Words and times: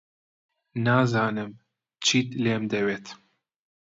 نازانم 0.85 1.51
چیت 2.05 2.29
لێم 2.43 2.63
دەوێت. 2.73 3.05